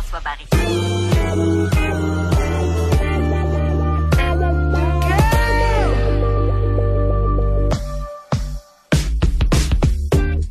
[0.00, 0.46] Jean-François Barry.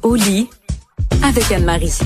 [0.04, 0.50] Au lit
[1.24, 2.00] avec Anne-Marie.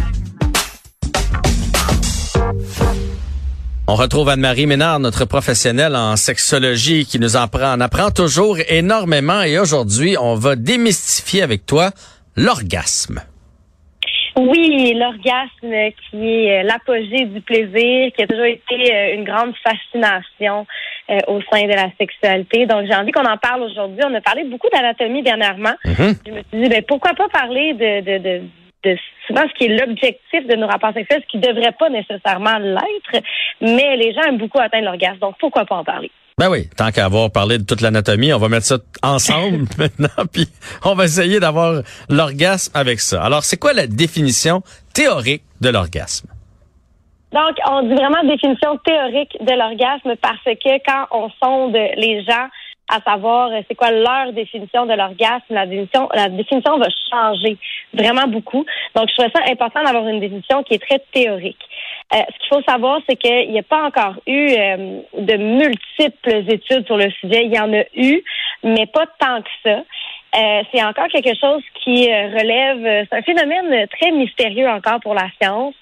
[3.88, 8.58] On retrouve Anne-Marie Ménard, notre professionnelle en sexologie, qui nous en prend, en apprend toujours
[8.70, 9.42] énormément.
[9.42, 11.92] Et aujourd'hui, on va démystifier avec toi
[12.36, 13.22] l'orgasme.
[14.36, 19.54] Oui, l'orgasme qui est euh, l'apogée du plaisir, qui a toujours été euh, une grande
[19.58, 20.66] fascination
[21.10, 22.66] euh, au sein de la sexualité.
[22.66, 24.02] Donc, j'ai envie qu'on en parle aujourd'hui.
[24.04, 25.74] On a parlé beaucoup d'anatomie dernièrement.
[25.86, 26.14] Mhm.
[26.26, 28.42] Je me suis dit, ben, pourquoi pas parler de, de, de,
[28.84, 31.90] de souvent ce qui est l'objectif de nos rapports sexuels, ce qui ne devrait pas
[31.90, 33.24] nécessairement l'être,
[33.62, 35.20] mais les gens aiment beaucoup atteindre l'orgasme.
[35.20, 36.10] Donc, pourquoi pas en parler?
[36.40, 40.26] Ben oui, tant qu'à avoir parlé de toute l'anatomie, on va mettre ça ensemble maintenant,
[40.32, 40.48] puis
[40.84, 43.24] on va essayer d'avoir l'orgasme avec ça.
[43.24, 46.28] Alors, c'est quoi la définition théorique de l'orgasme?
[47.32, 52.48] Donc, on dit vraiment définition théorique de l'orgasme parce que quand on sonde les gens
[52.90, 57.58] à savoir euh, c'est quoi leur définition de l'orgasme, la définition, la définition va changer
[57.94, 58.66] vraiment beaucoup.
[58.96, 61.58] Donc, je trouvais ça important d'avoir une définition qui est très théorique.
[62.14, 66.52] Euh, ce qu'il faut savoir, c'est qu'il n'y a pas encore eu euh, de multiples
[66.52, 67.46] études sur le sujet.
[67.46, 68.24] Il y en a eu,
[68.64, 69.84] mais pas tant que ça.
[70.36, 75.00] Euh, c'est encore quelque chose qui euh, relève, euh, c'est un phénomène très mystérieux encore
[75.00, 75.76] pour la science.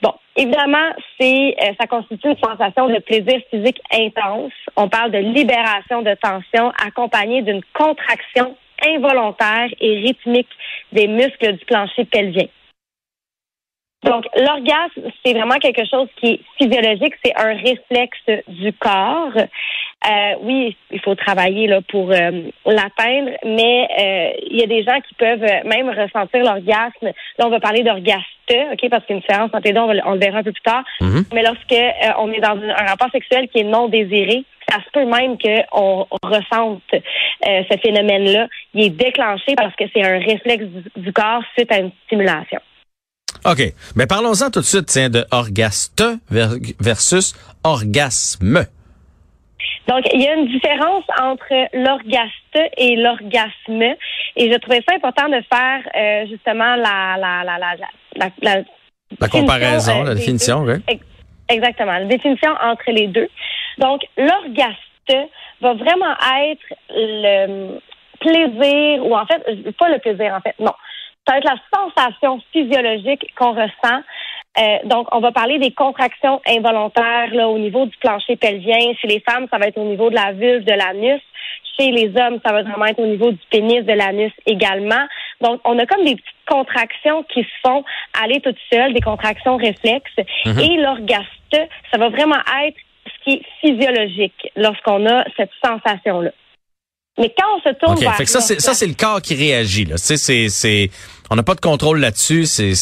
[0.00, 4.52] Bon, évidemment, c'est euh, ça constitue une sensation de plaisir physique intense.
[4.76, 10.48] On parle de libération de tension accompagnée d'une contraction involontaire et rythmique
[10.90, 12.46] des muscles du plancher pelvien.
[14.04, 19.30] Donc, l'orgasme, c'est vraiment quelque chose qui est physiologique, c'est un réflexe du corps.
[19.36, 24.82] Euh, oui, il faut travailler là pour euh, l'atteindre, mais euh, il y a des
[24.82, 27.06] gens qui peuvent même ressentir l'orgasme.
[27.38, 29.80] Là, on va parler d'orgaste, ok, parce qu'il y a une différence entre les deux,
[29.80, 30.82] on, va le- on le verra un peu plus tard.
[31.00, 31.24] Mhm.
[31.32, 34.90] Mais lorsque euh, on est dans un rapport sexuel qui est non désiré, ça se
[34.92, 38.48] peut même qu'on ressente euh, ce phénomène-là.
[38.74, 42.58] Il est déclenché parce que c'est un réflexe du, du corps suite à une stimulation.
[43.44, 43.72] OK.
[43.96, 48.66] Mais parlons-en tout de suite, tiens, de orgaste ver- versus orgasme.
[49.88, 53.96] Donc, il y a une différence entre l'orgaste et l'orgasme.
[54.36, 57.74] Et je trouvais ça important de faire euh, justement la, la, la, la,
[58.40, 58.62] la,
[59.20, 60.74] la, comparaison, euh, la définition, deux.
[60.74, 60.82] oui.
[60.88, 61.04] Ex-
[61.48, 63.28] Exactement, la définition entre les deux.
[63.78, 65.28] Donc, l'orgaste
[65.60, 66.14] va vraiment
[66.48, 67.78] être le
[68.20, 69.42] plaisir, ou en fait,
[69.76, 70.72] pas le plaisir, en fait, non.
[71.26, 74.02] Ça va être la sensation physiologique qu'on ressent.
[74.58, 78.92] Euh, donc, on va parler des contractions involontaires là, au niveau du plancher pelvien.
[79.00, 81.22] Chez les femmes, ça va être au niveau de la vulve, de l'anus.
[81.78, 85.06] Chez les hommes, ça va vraiment être au niveau du pénis, de l'anus également.
[85.40, 87.82] Donc, on a comme des petites contractions qui se font
[88.22, 90.12] aller toutes seules, des contractions réflexes.
[90.44, 91.56] Et l'orgaste,
[91.90, 96.30] ça va vraiment être ce qui est physiologique lorsqu'on a cette sensation-là.
[97.18, 98.00] Mais quand on se tourne OK.
[98.00, 99.96] vers Fait que ça, c'est, ça, c'est le corps qui réagit, là.
[99.98, 100.90] C'est, c'est,
[101.30, 102.46] on n'a pas de contrôle là-dessus.
[102.46, 102.72] C'est,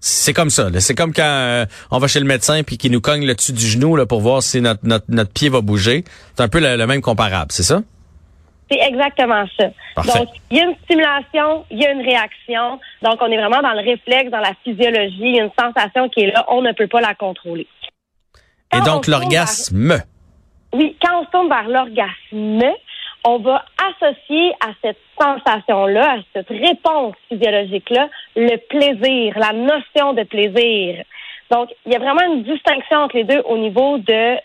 [0.00, 0.68] c'est comme ça.
[0.68, 0.80] là.
[0.80, 3.52] C'est comme quand euh, on va chez le médecin puis qu'il nous cogne le dessus
[3.52, 6.04] du genou là, pour voir si notre, notre, notre pied va bouger.
[6.36, 7.80] C'est un peu le, le même comparable, c'est ça?
[8.70, 9.66] C'est exactement ça.
[9.94, 10.18] Parfait.
[10.18, 12.80] Donc, il y a une stimulation, il y a une réaction.
[13.02, 15.16] Donc, on est vraiment dans le réflexe, dans la physiologie.
[15.20, 16.44] Il y a une sensation qui est là.
[16.48, 17.66] On ne peut pas la contrôler.
[18.72, 19.88] Et Quand donc, l'orgasme.
[19.88, 20.02] vers-
[20.72, 22.74] Oui, quand on se tourne vers l'orgasme,
[23.24, 30.22] on va associer à cette sensation-là, à cette réponse physiologique-là, le plaisir, la notion de
[30.24, 31.04] plaisir.
[31.50, 34.38] Donc, il y a vraiment une distinction entre les deux au niveau de euh,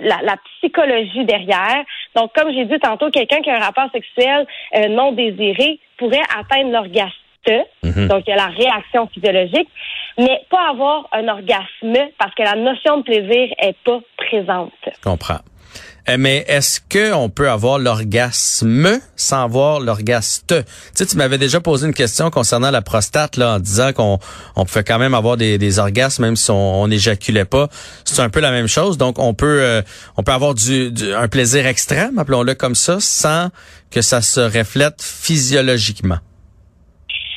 [0.00, 1.82] la, la psychologie derrière.
[2.14, 6.22] Donc, comme j'ai dit tantôt, quelqu'un qui a un rapport sexuel euh, non désiré pourrait
[6.36, 7.12] atteindre l'orgasme.
[7.82, 8.06] Mhm.
[8.08, 9.68] Donc, il y a la réaction physiologique,
[10.18, 14.72] mais pas avoir un orgasme parce que la notion de plaisir est pas présente.
[14.84, 15.40] Je comprends.
[16.08, 20.54] Euh, Mais est-ce que on peut avoir l'orgasme sans avoir l'orgaste?
[20.96, 24.18] Tu tu m'avais déjà posé une question concernant la prostate là, en disant qu'on
[24.56, 27.68] on pouvait quand même avoir des, des orgasmes même si on n'éjaculait pas.
[28.04, 28.98] C'est un peu la même chose.
[28.98, 29.82] Donc on peut euh,
[30.16, 33.50] on peut avoir du, du- un plaisir extrême, appelons-le comme ça, sans
[33.90, 36.18] que ça se reflète physiologiquement.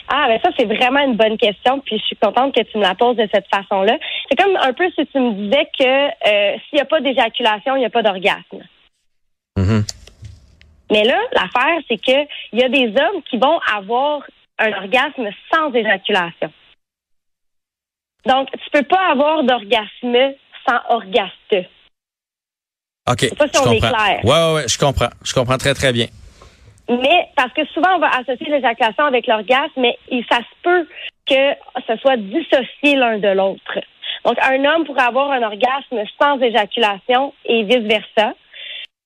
[0.08, 2.84] Ah, ben ça, c'est vraiment une bonne question, puis je suis contente que tu me
[2.84, 3.98] la poses de cette façon-là.
[4.30, 7.76] C'est comme un peu si tu me disais que euh, s'il n'y a pas d'éjaculation,
[7.76, 8.64] il n'y a pas d'orgasme.
[9.58, 9.84] Mhm.
[10.92, 14.22] Mais là, l'affaire, c'est que il y a des hommes qui vont avoir
[14.60, 16.52] un orgasme sans éjaculation.
[18.26, 20.34] Donc, tu peux pas avoir d'orgasme
[20.68, 21.68] sans orgaste.
[23.08, 23.20] OK.
[23.20, 23.98] sais pas si je on est comprends.
[23.98, 24.20] clair.
[24.26, 25.10] Ouais, ouais, ouais, je comprends.
[25.24, 26.08] Je comprends très, très bien.
[26.90, 29.98] Mais parce que souvent, on va associer l'éjaculation avec l'orgasme, mais
[30.30, 30.88] ça se peut
[31.28, 31.54] que
[31.88, 33.80] ce soit dissocié l'un de l'autre.
[34.24, 38.34] Donc, un homme pourrait avoir un orgasme sans éjaculation et vice-versa.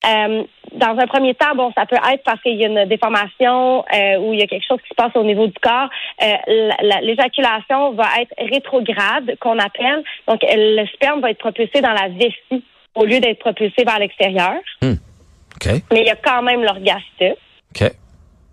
[0.06, 0.44] Euh,
[0.74, 4.18] dans un premier temps, bon, ça peut être parce qu'il y a une déformation euh,
[4.20, 5.90] ou il y a quelque chose qui se passe au niveau du corps.
[6.22, 6.72] Euh,
[7.02, 10.04] L'éjaculation va être rétrograde, qu'on appelle.
[10.28, 12.64] Donc, le sperme va être propulsé dans la vessie
[12.96, 14.56] au lieu d'être propulsé vers l'extérieur.
[14.82, 14.94] Hmm.
[15.56, 15.74] OK.
[15.92, 17.36] Mais il y a quand même l'orgasme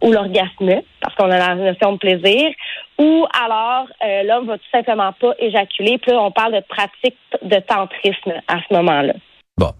[0.03, 2.51] Ou l'orgasme, parce qu'on a la notion de plaisir,
[2.99, 5.99] ou alors euh, l'homme va tout simplement pas éjaculer.
[5.99, 9.15] Puis là, on parle de pratique de tantrisme à ce moment-là.
[9.59, 9.73] Bon,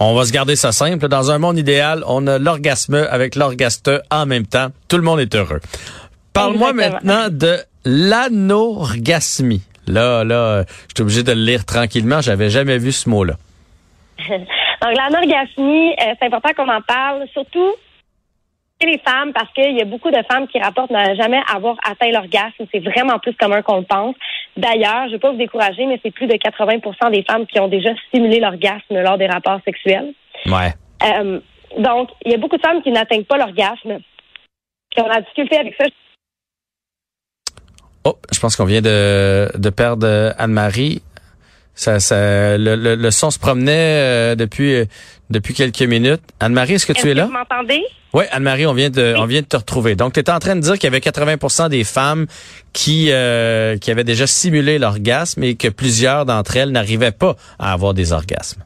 [0.00, 1.06] on va se garder ça simple.
[1.06, 4.68] Dans un monde idéal, on a l'orgasme avec l'orgaste en même temps.
[4.88, 5.60] Tout le monde est heureux.
[6.32, 9.62] Parle-moi maintenant de l'anorgasmie.
[9.86, 12.20] Là, là, je suis obligé de le lire tranquillement.
[12.20, 13.34] J'avais jamais vu ce mot-là.
[14.28, 17.72] Donc, l'anorgasmie, euh, c'est important qu'on en parle, surtout
[18.86, 22.10] les femmes, parce qu'il y a beaucoup de femmes qui rapportent ne jamais avoir atteint
[22.10, 22.64] l'orgasme.
[22.72, 24.14] C'est vraiment plus commun qu'on le pense.
[24.56, 27.60] D'ailleurs, je ne vais pas vous décourager, mais c'est plus de 80% des femmes qui
[27.60, 30.12] ont déjà simulé l'orgasme lors des rapports sexuels.
[30.46, 30.72] Ouais.
[31.02, 31.40] Euh,
[31.78, 33.98] donc, il y a beaucoup de femmes qui n'atteignent pas l'orgasme.
[34.90, 35.86] Puis on a difficulté avec ça.
[38.04, 41.02] Oh, je pense qu'on vient de, de perdre euh, Anne-Marie.
[41.80, 44.84] Ça, ça, le, le, le son se promenait euh, depuis euh,
[45.30, 46.20] depuis quelques minutes.
[46.38, 47.24] Anne-Marie, est-ce que tu es que là?
[47.24, 47.80] vous m'entendez?
[48.12, 49.18] Oui, Anne-Marie, on vient de Oui.
[49.18, 49.94] on vient de te retrouver.
[49.94, 52.26] Donc, tu étais en train de dire qu'il y avait 80% des femmes
[52.74, 57.72] qui euh, qui avaient déjà simulé l'orgasme et que plusieurs d'entre elles n'arrivaient pas à
[57.72, 58.62] avoir des orgasmes.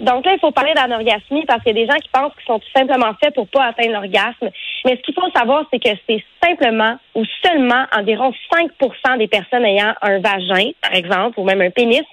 [0.00, 2.46] Donc là, il faut parler d'anorgasmie parce qu'il y a des gens qui pensent qu'ils
[2.46, 4.50] sont tout simplement faits pour pas atteindre l'orgasme.
[4.84, 9.64] Mais ce qu'il faut savoir, c'est que c'est simplement ou seulement environ 5% des personnes
[9.64, 12.04] ayant un vagin, par exemple, ou même un pénis,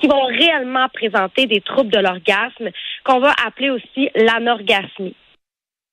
[0.00, 2.70] qui vont réellement présenter des troubles de l'orgasme,
[3.04, 5.14] qu'on va appeler aussi l'anorgasmie.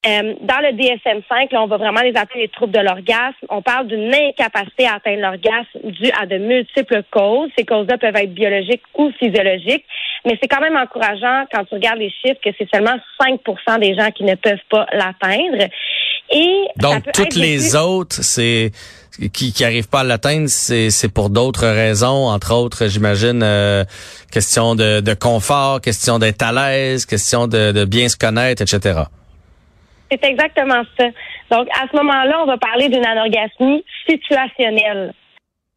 [0.06, 3.36] Euh, dans le DSM-5, là, on va vraiment les appeler les troubles de l'orgasme.
[3.50, 7.50] On parle d'une incapacité à atteindre l'orgasme due à de multiples causes.
[7.58, 9.84] Ces causes-là peuvent être biologiques ou physiologiques,
[10.26, 13.94] mais c'est quand même encourageant quand tu regardes les chiffres que c'est seulement 5% des
[13.94, 15.68] gens qui ne peuvent pas l'atteindre.
[16.32, 18.72] Et Donc, toutes les autres, c'est
[19.34, 23.84] qui qui arrivent pas à l'atteindre, c'est c'est pour d'autres raisons, entre autres, j'imagine, euh,
[24.32, 29.02] question de, de confort, question d'être à l'aise, question de, de bien se connaître, etc.
[30.12, 31.08] C'est exactement ça.
[31.52, 35.14] Donc, à ce moment-là, on va parler d'une anorgasmie situationnelle.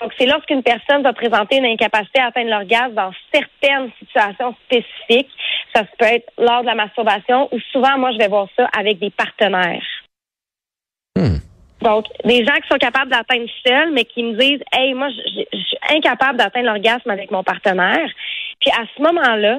[0.01, 5.31] Donc, c'est lorsqu'une personne va présenter une incapacité à atteindre l'orgasme dans certaines situations spécifiques.
[5.75, 8.99] Ça peut être lors de la masturbation ou souvent, moi, je vais voir ça avec
[8.99, 9.87] des partenaires.
[11.15, 11.37] Hmm.
[11.83, 15.45] Donc, des gens qui sont capables d'atteindre seuls, mais qui me disent, hey, moi, je,
[15.53, 18.09] je suis incapable d'atteindre l'orgasme avec mon partenaire.
[18.61, 19.59] Puis à ce moment-là,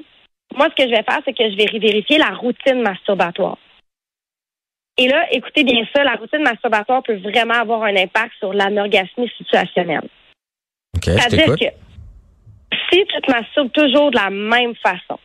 [0.56, 3.58] moi, ce que je vais faire, c'est que je vais vérifier la routine masturbatoire.
[4.98, 9.32] Et là, écoutez bien ça, la routine masturbatoire peut vraiment avoir un impact sur l'anorgasmie
[9.38, 10.08] situationnelle.
[11.02, 11.66] C'est-à-dire que
[12.92, 15.20] si tu te masturbes toujours de la même façon,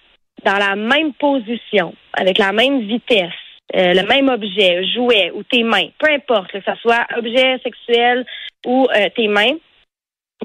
[0.45, 3.33] dans la même position, avec la même vitesse,
[3.77, 8.25] euh, le même objet, jouet ou tes mains, peu importe, que ce soit objet sexuel
[8.67, 9.57] ou euh, tes mains,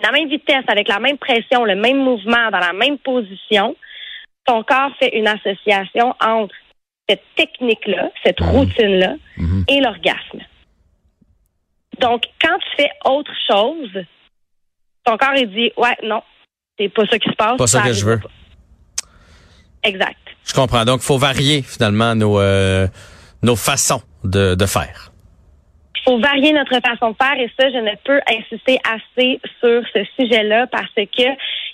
[0.02, 3.76] la même vitesse, avec la même pression, le même mouvement, dans la même position,
[4.46, 6.56] ton corps fait une association entre
[7.14, 8.50] cette technique-là, cette Mhm.
[8.50, 9.66] routine-là, Mhm.
[9.68, 10.42] et l'orgasme.
[12.00, 14.04] Donc, quand tu fais autre chose,
[15.06, 16.22] ton corps, il dit, ouais, non,
[16.78, 17.58] c'est pas ça qui se passe.
[17.58, 18.20] Pas ça que je veux.
[18.20, 18.30] pas.
[19.84, 20.18] Exact.
[20.46, 20.86] Je comprends.
[20.86, 22.88] Donc, faut varier finalement nos euh,
[23.42, 25.12] nos façons de, de faire.
[25.98, 29.82] Il faut varier notre façon de faire et ça, je ne peux insister assez sur
[29.94, 31.24] ce sujet-là parce que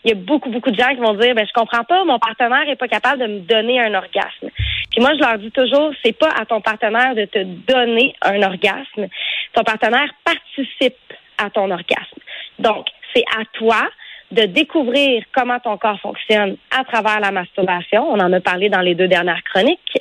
[0.03, 2.19] il y a beaucoup, beaucoup de gens qui vont dire, ben, je comprends pas, mon
[2.19, 4.49] partenaire est pas capable de me donner un orgasme.
[4.91, 8.41] Puis moi, je leur dis toujours, c'est pas à ton partenaire de te donner un
[8.43, 9.07] orgasme.
[9.53, 10.95] Ton partenaire participe
[11.37, 12.19] à ton orgasme.
[12.59, 13.89] Donc, c'est à toi
[14.31, 18.09] de découvrir comment ton corps fonctionne à travers la masturbation.
[18.09, 19.97] On en a parlé dans les deux dernières chroniques,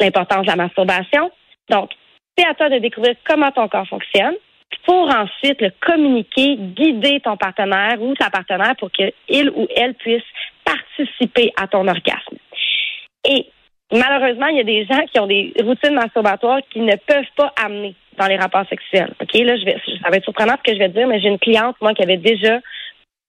[0.00, 1.30] l'importance de la masturbation.
[1.70, 1.90] Donc,
[2.36, 4.34] c'est à toi de découvrir comment ton corps fonctionne
[4.84, 10.22] pour ensuite le communiquer, guider ton partenaire ou ta partenaire pour qu'il ou elle puisse
[10.64, 12.36] participer à ton orgasme.
[13.28, 13.46] Et
[13.92, 17.52] malheureusement, il y a des gens qui ont des routines masturbatoires qui ne peuvent pas
[17.62, 19.12] amener dans les rapports sexuels.
[19.20, 21.28] OK, là, je vais, ça va être surprenant ce que je vais dire, mais j'ai
[21.28, 22.60] une cliente, moi, qui avait déjà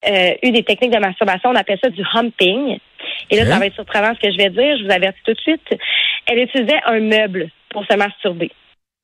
[0.07, 1.49] euh, eu des techniques de masturbation.
[1.49, 2.77] On appelle ça du humping.
[3.29, 4.77] Et là, ça va être surprenant ce que je vais dire.
[4.77, 5.61] Je vous avertis tout de suite.
[6.25, 8.51] Elle utilisait un meuble pour se masturber.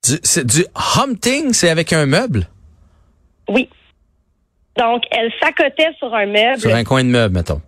[0.08, 0.66] Du, c'est du
[0.96, 2.48] humping, c'est avec un meuble,
[3.50, 3.70] Oui.
[4.78, 6.60] Donc, elle s'accotait sur un meuble.
[6.62, 7.62] sur un coin de meuble, mettons.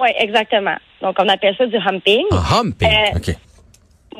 [0.00, 0.76] Oui, exactement.
[1.02, 2.24] Donc, on appelle ça du humping.
[2.30, 3.36] Un humping, Euh, ok.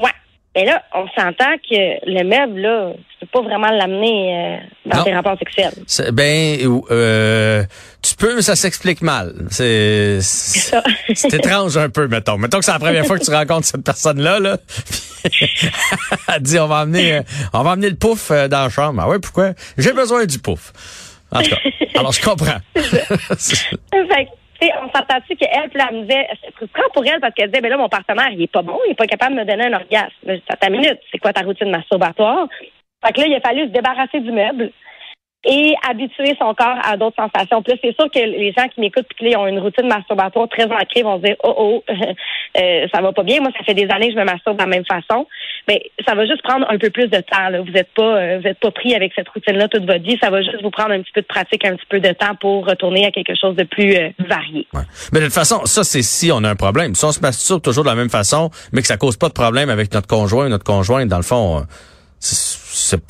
[0.03, 0.11] Ouais.
[0.55, 1.75] Mais là, on s'entend que
[2.05, 5.05] le meuble, là, tu peux pas vraiment l'amener euh, dans Non.
[5.05, 5.73] tes rapports sexuels.
[5.87, 6.59] C'est- Ben,
[6.91, 7.65] euh,
[8.03, 9.33] tu peux, mais ça s'explique mal.
[9.51, 10.77] C'est c'est
[11.15, 12.37] c'est étrange un peu, mettons.
[12.37, 14.59] Mettons que c'est la première fois que tu rencontres cette personne-là, là.
[16.35, 19.01] Elle dit, on va amener, euh, on va amener le pouf euh, dans la chambre.
[19.03, 19.51] Ah ouais, pourquoi?
[19.79, 20.73] J'ai besoin du pouf.
[21.31, 21.57] En tout cas,
[21.99, 22.59] alors je comprends.
[22.75, 22.85] fait
[23.91, 27.51] que, on s'entend-tu qu'elle, puis là, elle me disait, c'est frustrant pour elle parce qu'elle
[27.51, 29.47] disait, ben là, mon partenaire, il est pas bon, il est pas capable de me
[29.47, 30.13] donner un orgasme.
[30.25, 30.35] Là,
[30.67, 32.49] une minute, c'est quoi ta routine masturbatoire?
[33.05, 34.71] Fait que là, il a fallu se débarrasser du meuble
[35.45, 37.63] et habituer son corps à d'autres sensations.
[37.63, 40.49] Puis là, c'est sûr que les gens qui m'écoutent puis qui ont une routine masturbatoire
[40.49, 41.85] très ancrée vont se dire, oh, oh,
[42.59, 43.41] euh, ça va pas bien.
[43.41, 45.27] Moi, ça fait des années que je me masturbe de la même façon.
[45.69, 47.49] Mais ça va juste prendre un peu plus de temps.
[47.49, 47.61] Là.
[47.61, 50.19] Vous n'êtes pas, euh, vous êtes pas pris avec cette routine-là toute votre vie.
[50.23, 52.35] Ça va juste vous prendre un petit peu de pratique, un petit peu de temps
[52.41, 54.67] pour retourner à quelque chose de plus euh, varié.
[54.73, 54.83] Ouais.
[55.13, 56.95] Mais de toute façon, ça, c'est si on a un problème.
[56.95, 59.35] Si on se masturbe toujours de la même façon, mais que ça cause pas de
[59.35, 61.63] problème avec notre conjoint notre conjointe, dans le fond, euh,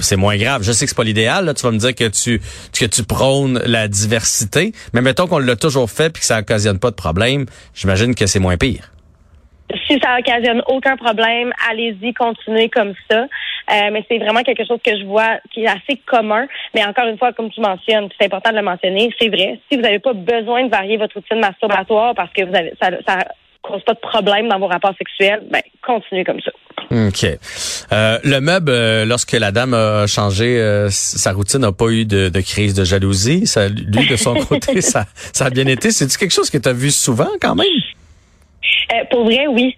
[0.00, 0.62] c'est- moins grave.
[0.62, 1.52] Je sais que c'est pas l'idéal.
[1.56, 2.40] Tu vas me dire que tu
[2.78, 6.78] que tu prônes la diversité, mais mettons qu'on l'a toujours fait puis que ça occasionne
[6.78, 8.90] pas de problème, j'imagine que c'est moins pire.
[9.88, 13.20] Si ça occasionne aucun problème, allez-y, continuez comme ça.
[13.70, 16.46] Euh, mais c'est vraiment quelque chose que je vois qui est assez commun.
[16.74, 19.60] Mais encore une fois, comme tu mentionnes, c'est important de le mentionner, c'est vrai.
[19.70, 22.90] Si vous n'avez pas besoin de varier votre routine masturbatoire parce que vous avez ça,
[23.06, 23.18] ça
[23.62, 26.50] cause pas de problème dans vos rapports sexuels, ben continuez comme ça.
[26.90, 27.24] OK.
[27.92, 32.04] Euh, le meuble, euh, lorsque la dame a changé euh, sa routine, n'a pas eu
[32.04, 33.46] de, de crise de jalousie.
[33.46, 35.90] Ça, lui, de son côté, ça, ça a bien été.
[35.90, 37.66] C'est-tu quelque chose que tu as vu souvent quand même?
[39.10, 39.76] Pour vrai, oui.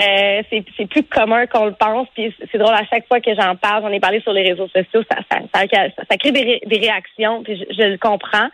[0.00, 2.08] C'est plus commun qu'on le pense.
[2.14, 4.68] Puis c'est drôle à chaque fois que j'en parle, j'en ai parlé sur les réseaux
[4.68, 7.42] sociaux, ça, ça, ça, ça- ça crée des, ré- des réactions.
[7.44, 8.48] Puis je, je le comprends.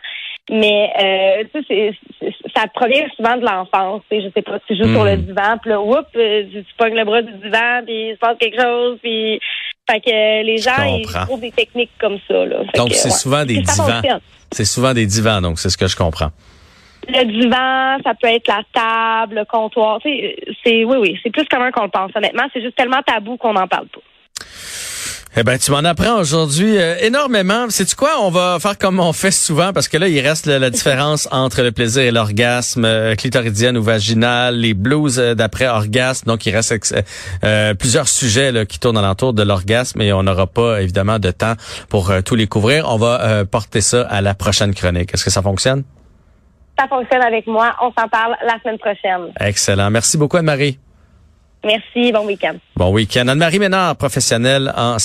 [0.51, 4.01] Mais euh, tu sais, ça provient souvent de l'enfance.
[4.11, 5.21] Je sais pas, tu joues sur le Mm.
[5.21, 8.19] divan, puis là, oups, euh, tu, tu pognes le bras du divan, puis il se
[8.19, 9.39] passe quelque chose, puis
[9.89, 12.45] fait que euh, les gens ils trouvent des techniques comme ça.
[12.45, 12.57] Là.
[12.71, 13.13] Fait Donc, c'est ouais.
[13.15, 14.01] souvent des divans.
[14.51, 16.29] C'est souvent des divans, donc c'est ce que je comprends.
[17.07, 19.99] Le divan, ça peut être la table, le comptoir.
[20.01, 22.11] Tu sais, C'est oui, oui, c'est plus commun qu'on le pense.
[22.15, 23.99] Honnêtement, c'est juste tellement tabou qu'on n'en parle pas.
[25.37, 27.69] Eh ben, tu m'en apprends aujourd'hui euh, énormément.
[27.69, 28.09] Sais-tu quoi?
[28.21, 31.27] On va faire comme on fait souvent parce que là, il reste la, la différence
[31.31, 36.25] entre le plaisir et l'orgasme euh, clitoridienne ou vaginal, les blues euh, d'après orgasme.
[36.27, 36.95] Donc, il reste ex-
[37.43, 41.29] euh, plusieurs sujets là, qui tournent alentour de l'orgasme et on n'aura pas évidemment de
[41.29, 41.53] temps
[41.89, 42.85] pour euh, tous les couvrir.
[42.89, 45.13] On va euh, porter ça à la prochaine chronique.
[45.13, 45.83] Est-ce que ça fonctionne?
[46.77, 47.75] Ça fonctionne avec moi.
[47.81, 49.31] On s'en parle la semaine prochaine.
[49.39, 49.91] Excellent.
[49.91, 50.79] Merci beaucoup, Anne-Marie.
[51.63, 52.11] Merci.
[52.11, 52.55] Bon week-end.
[52.75, 53.27] Bon week-end.
[53.27, 54.97] Anne-Marie Ménard, professionnelle en,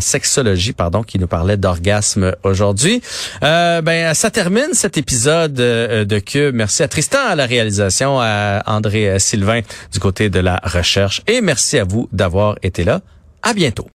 [0.00, 3.02] sexologie, pardon, qui nous parlait d'orgasme aujourd'hui.
[3.42, 6.54] Euh, ben, ça termine cet épisode euh, de Cube.
[6.54, 9.60] Merci à Tristan à la réalisation, à André euh, Sylvain
[9.92, 11.22] du côté de la recherche.
[11.26, 13.00] Et merci à vous d'avoir été là.
[13.42, 13.86] À bientôt.